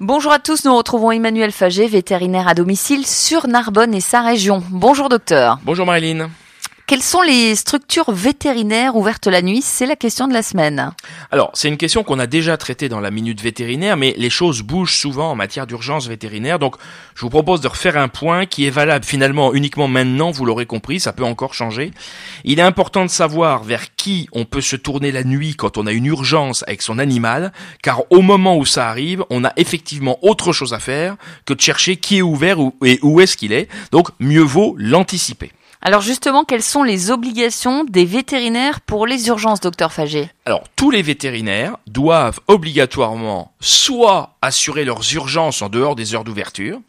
[0.00, 4.62] Bonjour à tous, nous retrouvons Emmanuel Faget, vétérinaire à domicile sur Narbonne et sa région.
[4.70, 5.58] Bonjour docteur.
[5.64, 6.30] Bonjour Marilyn.
[6.88, 9.60] Quelles sont les structures vétérinaires ouvertes la nuit?
[9.60, 10.92] C'est la question de la semaine.
[11.30, 14.62] Alors, c'est une question qu'on a déjà traitée dans la minute vétérinaire, mais les choses
[14.62, 16.76] bougent souvent en matière d'urgence vétérinaire, donc
[17.14, 20.64] je vous propose de refaire un point qui est valable finalement uniquement maintenant, vous l'aurez
[20.64, 21.90] compris, ça peut encore changer.
[22.44, 25.86] Il est important de savoir vers qui on peut se tourner la nuit quand on
[25.86, 27.52] a une urgence avec son animal,
[27.82, 31.60] car au moment où ça arrive, on a effectivement autre chose à faire que de
[31.60, 35.52] chercher qui est ouvert et où est-ce qu'il est, donc mieux vaut l'anticiper.
[35.80, 40.30] Alors justement, quelles sont les obligations des vétérinaires pour les urgences, docteur Faget?
[40.48, 46.80] Alors, tous les vétérinaires doivent obligatoirement soit assurer leurs urgences en dehors des heures d'ouverture,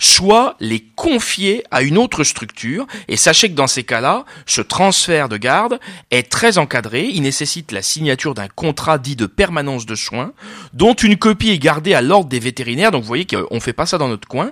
[0.00, 2.88] soit les confier à une autre structure.
[3.06, 5.78] Et sachez que dans ces cas-là, ce transfert de garde
[6.10, 7.04] est très encadré.
[7.04, 10.32] Il nécessite la signature d'un contrat dit de permanence de soins,
[10.72, 12.90] dont une copie est gardée à l'ordre des vétérinaires.
[12.90, 14.50] Donc vous voyez qu'on fait pas ça dans notre coin.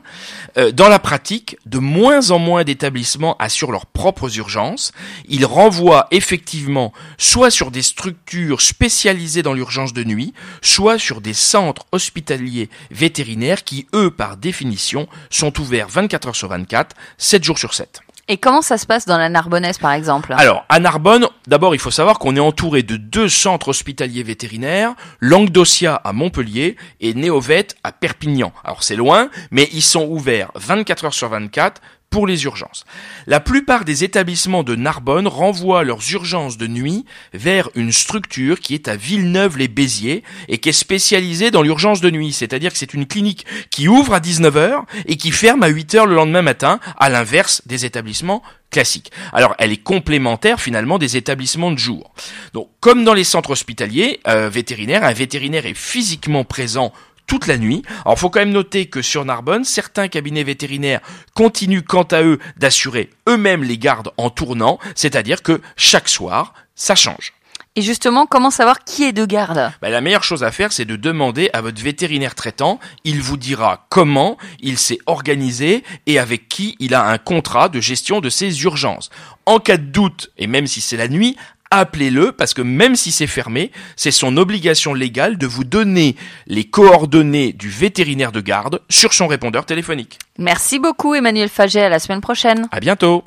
[0.57, 4.93] Euh, dans la pratique, de moins en moins d'établissements assurent leurs propres urgences.
[5.29, 11.35] Ils renvoient effectivement soit sur des structures spécialisées dans l'urgence de nuit, soit sur des
[11.35, 17.59] centres hospitaliers vétérinaires qui, eux, par définition, sont ouverts 24 heures sur 24, 7 jours
[17.59, 18.03] sur 7.
[18.29, 20.33] Et comment ça se passe dans la Narbonnaise, par exemple?
[20.39, 24.95] Alors, à Narbonne, d'abord, il faut savoir qu'on est entouré de deux centres hospitaliers vétérinaires,
[25.21, 28.53] Languedocia à Montpellier et Néovet à Perpignan.
[28.65, 32.85] Alors, c'est loin, mais ils sont ouverts 24 heures sur 24, pour les urgences.
[33.27, 38.75] La plupart des établissements de Narbonne renvoient leurs urgences de nuit vers une structure qui
[38.75, 42.33] est à Villeneuve-les-Béziers et qui est spécialisée dans l'urgence de nuit.
[42.33, 46.15] C'est-à-dire que c'est une clinique qui ouvre à 19h et qui ferme à 8h le
[46.15, 49.11] lendemain matin, à l'inverse des établissements classiques.
[49.33, 52.13] Alors, elle est complémentaire finalement des établissements de jour.
[52.53, 56.93] Donc, comme dans les centres hospitaliers euh, vétérinaires, un vétérinaire est physiquement présent
[57.33, 57.83] toute la nuit.
[58.05, 61.01] Alors, faut quand même noter que sur Narbonne, certains cabinets vétérinaires
[61.33, 66.95] continuent quant à eux d'assurer eux-mêmes les gardes en tournant, c'est-à-dire que chaque soir, ça
[66.95, 67.33] change.
[67.75, 69.73] Et justement, comment savoir qui est de garde?
[69.81, 72.79] Ben, La meilleure chose à faire, c'est de demander à votre vétérinaire traitant.
[73.05, 77.81] Il vous dira comment il s'est organisé et avec qui il a un contrat de
[77.81, 79.09] gestion de ses urgences.
[79.47, 81.39] En cas de doute, et même si c'est la nuit,
[81.73, 86.17] appelez-le parce que même si c'est fermé, c'est son obligation légale de vous donner
[86.47, 90.19] les coordonnées du vétérinaire de garde sur son répondeur téléphonique.
[90.39, 92.69] Merci beaucoup Emmanuel Faget, à la semaine prochaine.
[92.71, 93.21] À bientôt.